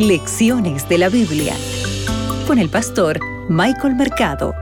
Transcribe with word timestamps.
Lecciones 0.00 0.88
de 0.88 0.96
la 0.96 1.10
Biblia 1.10 1.54
con 2.46 2.58
el 2.58 2.70
pastor 2.70 3.20
Michael 3.50 3.96
Mercado. 3.96 4.54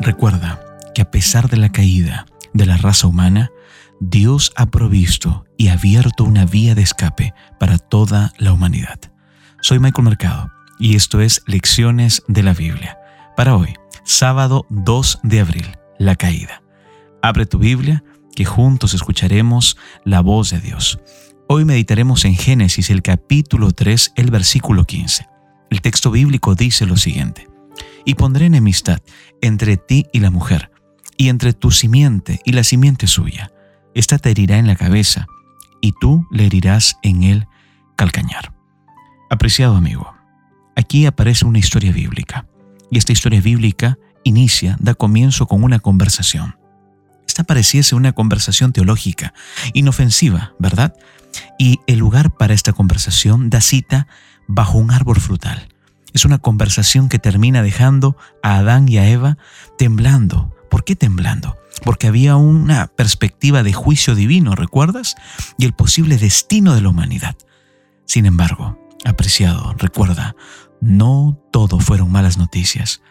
Recuerda 0.00 0.60
que 0.94 1.02
a 1.02 1.10
pesar 1.10 1.50
de 1.50 1.56
la 1.56 1.72
caída 1.72 2.26
de 2.52 2.66
la 2.66 2.76
raza 2.76 3.08
humana, 3.08 3.50
Dios 3.98 4.52
ha 4.54 4.66
provisto 4.66 5.44
y 5.56 5.70
abierto 5.70 6.22
una 6.22 6.46
vía 6.46 6.76
de 6.76 6.82
escape 6.82 7.34
para 7.58 7.78
toda 7.78 8.32
la 8.38 8.52
humanidad. 8.52 9.00
Soy 9.60 9.80
Michael 9.80 10.04
Mercado 10.04 10.52
y 10.78 10.94
esto 10.94 11.20
es 11.20 11.42
Lecciones 11.48 12.22
de 12.28 12.44
la 12.44 12.54
Biblia. 12.54 12.96
Para 13.36 13.56
hoy, 13.56 13.74
sábado 14.04 14.66
2 14.68 15.18
de 15.24 15.40
abril, 15.40 15.66
la 15.98 16.14
caída. 16.14 16.62
Abre 17.22 17.44
tu 17.44 17.58
Biblia, 17.58 18.04
que 18.36 18.44
juntos 18.44 18.94
escucharemos 18.94 19.76
la 20.04 20.20
voz 20.20 20.50
de 20.50 20.60
Dios. 20.60 21.00
Hoy 21.50 21.64
meditaremos 21.64 22.26
en 22.26 22.34
Génesis 22.34 22.90
el 22.90 23.00
capítulo 23.00 23.70
3, 23.72 24.12
el 24.16 24.30
versículo 24.30 24.84
15. 24.84 25.26
El 25.70 25.80
texto 25.80 26.10
bíblico 26.10 26.54
dice 26.54 26.84
lo 26.84 26.98
siguiente, 26.98 27.48
y 28.04 28.16
pondré 28.16 28.44
enemistad 28.44 29.00
entre 29.40 29.78
ti 29.78 30.04
y 30.12 30.20
la 30.20 30.30
mujer, 30.30 30.70
y 31.16 31.30
entre 31.30 31.54
tu 31.54 31.70
simiente 31.70 32.42
y 32.44 32.52
la 32.52 32.64
simiente 32.64 33.06
suya. 33.06 33.50
Esta 33.94 34.18
te 34.18 34.30
herirá 34.30 34.58
en 34.58 34.66
la 34.66 34.76
cabeza, 34.76 35.26
y 35.80 35.92
tú 35.98 36.26
le 36.30 36.44
herirás 36.44 36.98
en 37.02 37.22
el 37.22 37.46
calcañar. 37.96 38.52
Apreciado 39.30 39.74
amigo, 39.74 40.14
aquí 40.76 41.06
aparece 41.06 41.46
una 41.46 41.60
historia 41.60 41.92
bíblica, 41.92 42.46
y 42.90 42.98
esta 42.98 43.12
historia 43.12 43.40
bíblica 43.40 43.96
inicia, 44.22 44.76
da 44.80 44.92
comienzo 44.92 45.46
con 45.46 45.64
una 45.64 45.78
conversación. 45.78 46.58
Esta 47.26 47.44
pareciese 47.44 47.94
una 47.94 48.12
conversación 48.12 48.74
teológica, 48.74 49.32
inofensiva, 49.72 50.52
¿verdad? 50.58 50.94
Y 51.58 51.80
el 51.86 51.98
lugar 51.98 52.30
para 52.30 52.54
esta 52.54 52.72
conversación 52.72 53.50
da 53.50 53.60
cita 53.60 54.06
bajo 54.46 54.78
un 54.78 54.92
árbol 54.92 55.20
frutal. 55.20 55.68
Es 56.14 56.24
una 56.24 56.38
conversación 56.38 57.08
que 57.08 57.18
termina 57.18 57.62
dejando 57.62 58.16
a 58.42 58.56
Adán 58.56 58.88
y 58.88 58.98
a 58.98 59.08
Eva 59.08 59.36
temblando. 59.76 60.54
¿Por 60.70 60.84
qué 60.84 60.96
temblando? 60.96 61.58
Porque 61.84 62.06
había 62.06 62.36
una 62.36 62.86
perspectiva 62.86 63.62
de 63.62 63.72
juicio 63.72 64.14
divino, 64.14 64.54
¿recuerdas? 64.54 65.16
Y 65.58 65.64
el 65.64 65.74
posible 65.74 66.16
destino 66.16 66.74
de 66.74 66.80
la 66.80 66.88
humanidad. 66.88 67.36
Sin 68.06 68.24
embargo, 68.24 68.78
apreciado, 69.04 69.74
recuerda, 69.78 70.34
no 70.80 71.38
todo 71.52 71.80
fueron 71.80 72.10
malas 72.10 72.38
noticias. 72.38 73.02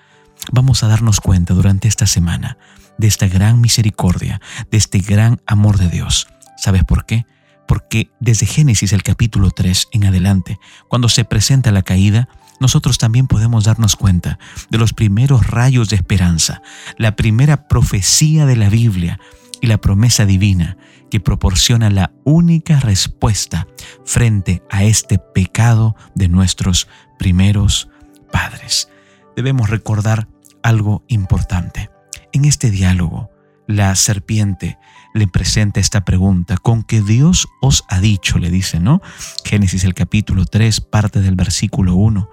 Vamos 0.52 0.84
a 0.84 0.88
darnos 0.88 1.20
cuenta 1.20 1.54
durante 1.54 1.88
esta 1.88 2.08
semana 2.08 2.58
de 2.98 3.08
esta 3.08 3.28
gran 3.28 3.62
misericordia, 3.62 4.42
de 4.72 4.78
este 4.78 5.00
gran 5.00 5.42
amor 5.46 5.78
de 5.78 5.90
Dios. 5.90 6.28
¿Sabes 6.58 6.84
por 6.84 7.06
qué? 7.06 7.26
Porque 7.68 8.10
desde 8.20 8.46
Génesis 8.46 8.94
el 8.94 9.04
capítulo 9.04 9.52
3 9.52 9.90
en 9.92 10.06
adelante, 10.06 10.58
cuando 10.88 11.10
se 11.10 11.26
presenta 11.26 11.72
la 11.72 11.84
caída, 11.84 12.30
nosotros 12.60 12.98
también 12.98 13.28
podemos 13.28 13.66
darnos 13.66 13.96
cuenta 13.96 14.40
de 14.70 14.78
los 14.78 14.94
primeros 14.94 15.48
rayos 15.48 15.90
de 15.90 15.96
esperanza, 15.96 16.62
la 16.98 17.16
primera 17.16 17.68
profecía 17.68 18.46
de 18.46 18.56
la 18.56 18.70
Biblia 18.70 19.20
y 19.62 19.68
la 19.68 19.78
promesa 19.78 20.26
divina 20.26 20.78
que 21.10 21.20
proporciona 21.20 21.90
la 21.90 22.12
única 22.24 22.80
respuesta 22.80 23.68
frente 24.06 24.64
a 24.70 24.84
este 24.84 25.20
pecado 25.20 25.96
de 26.16 26.28
nuestros 26.28 26.88
primeros 27.18 27.90
padres. 28.32 28.90
Debemos 29.36 29.70
recordar 29.70 30.28
algo 30.64 31.04
importante. 31.08 31.90
En 32.34 32.46
este 32.46 32.72
diálogo, 32.72 33.30
la 33.68 33.94
serpiente 33.96 34.78
le 35.14 35.28
presenta 35.28 35.80
esta 35.80 36.06
pregunta, 36.06 36.58
con 36.58 36.84
que 36.84 37.02
Dios 37.02 37.48
os 37.62 37.84
ha 37.90 38.00
dicho, 38.00 38.40
le 38.40 38.50
dice, 38.50 38.80
¿no? 38.80 39.02
Génesis 39.44 39.84
el 39.84 39.94
capítulo 39.94 40.46
3, 40.46 40.82
parte 40.82 41.22
del 41.22 41.36
versículo 41.36 41.96
1. 41.96 42.30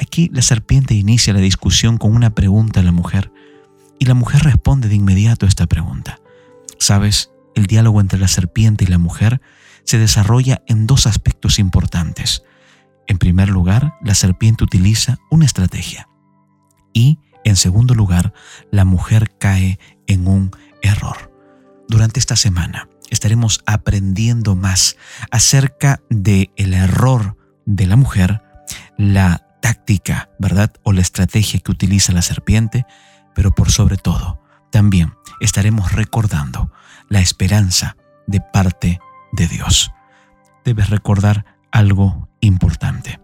Aquí 0.00 0.30
la 0.32 0.42
serpiente 0.42 0.94
inicia 0.94 1.32
la 1.32 1.40
discusión 1.40 1.98
con 1.98 2.14
una 2.14 2.30
pregunta 2.30 2.80
a 2.80 2.82
la 2.82 2.92
mujer, 2.92 3.32
y 3.98 4.06
la 4.06 4.14
mujer 4.14 4.42
responde 4.42 4.88
de 4.88 4.94
inmediato 4.94 5.44
a 5.44 5.48
esta 5.48 5.66
pregunta. 5.66 6.20
¿Sabes? 6.78 7.30
El 7.54 7.66
diálogo 7.66 8.00
entre 8.00 8.18
la 8.18 8.28
serpiente 8.28 8.84
y 8.84 8.86
la 8.86 8.98
mujer 8.98 9.40
se 9.84 9.98
desarrolla 9.98 10.62
en 10.66 10.86
dos 10.86 11.06
aspectos 11.06 11.58
importantes. 11.58 12.44
En 13.08 13.18
primer 13.18 13.48
lugar, 13.48 13.94
la 14.02 14.14
serpiente 14.14 14.64
utiliza 14.64 15.18
una 15.30 15.44
estrategia 15.44 16.08
y 16.92 17.18
en 17.44 17.56
segundo 17.56 17.94
lugar, 17.94 18.32
la 18.70 18.84
mujer 18.84 19.36
cae 19.38 19.78
en 20.10 20.26
un 20.26 20.50
error. 20.82 21.32
Durante 21.88 22.18
esta 22.18 22.34
semana 22.34 22.88
estaremos 23.10 23.62
aprendiendo 23.64 24.56
más 24.56 24.96
acerca 25.30 26.00
del 26.10 26.50
el 26.56 26.74
error 26.74 27.36
de 27.64 27.86
la 27.86 27.96
mujer, 27.96 28.42
la 28.98 29.46
táctica, 29.62 30.30
¿verdad? 30.38 30.72
O 30.82 30.92
la 30.92 31.00
estrategia 31.00 31.60
que 31.60 31.70
utiliza 31.70 32.12
la 32.12 32.22
serpiente, 32.22 32.86
pero 33.34 33.52
por 33.52 33.70
sobre 33.70 33.96
todo, 33.96 34.42
también 34.72 35.14
estaremos 35.40 35.92
recordando 35.92 36.72
la 37.08 37.20
esperanza 37.20 37.96
de 38.26 38.40
parte 38.40 38.98
de 39.32 39.46
Dios. 39.46 39.92
Debes 40.64 40.90
recordar 40.90 41.44
algo 41.70 42.28
importante. 42.40 43.20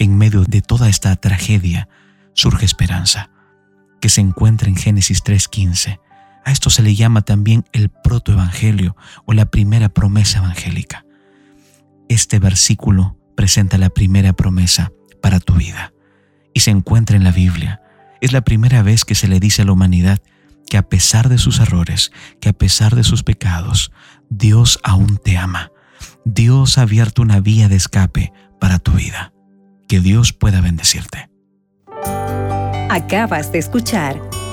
En 0.00 0.18
medio 0.18 0.42
de 0.42 0.62
toda 0.62 0.88
esta 0.88 1.14
tragedia 1.14 1.88
surge 2.32 2.64
esperanza 2.64 3.30
que 4.00 4.08
se 4.08 4.20
encuentra 4.20 4.68
en 4.68 4.76
Génesis 4.76 5.22
3.15. 5.22 6.00
A 6.44 6.50
esto 6.50 6.70
se 6.70 6.82
le 6.82 6.94
llama 6.94 7.22
también 7.22 7.64
el 7.72 7.88
protoevangelio 7.88 8.96
o 9.24 9.32
la 9.32 9.46
primera 9.46 9.88
promesa 9.88 10.38
evangélica. 10.38 11.04
Este 12.08 12.38
versículo 12.38 13.16
presenta 13.34 13.78
la 13.78 13.88
primera 13.88 14.34
promesa 14.34 14.92
para 15.22 15.40
tu 15.40 15.54
vida 15.54 15.92
y 16.52 16.60
se 16.60 16.70
encuentra 16.70 17.16
en 17.16 17.24
la 17.24 17.32
Biblia. 17.32 17.80
Es 18.20 18.32
la 18.32 18.42
primera 18.42 18.82
vez 18.82 19.04
que 19.04 19.14
se 19.14 19.26
le 19.26 19.40
dice 19.40 19.62
a 19.62 19.64
la 19.64 19.72
humanidad 19.72 20.20
que 20.68 20.76
a 20.76 20.88
pesar 20.88 21.28
de 21.28 21.38
sus 21.38 21.60
errores, 21.60 22.12
que 22.40 22.50
a 22.50 22.52
pesar 22.52 22.94
de 22.94 23.04
sus 23.04 23.22
pecados, 23.22 23.90
Dios 24.28 24.78
aún 24.82 25.18
te 25.22 25.36
ama. 25.38 25.70
Dios 26.24 26.78
ha 26.78 26.82
abierto 26.82 27.22
una 27.22 27.40
vía 27.40 27.68
de 27.68 27.76
escape 27.76 28.32
para 28.60 28.78
tu 28.78 28.92
vida. 28.92 29.32
Que 29.88 30.00
Dios 30.00 30.32
pueda 30.32 30.60
bendecirte. 30.60 31.30
Acabas 32.90 33.50
de 33.52 33.58
escuchar 33.58 34.20